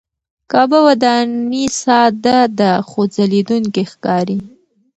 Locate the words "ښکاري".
3.91-4.39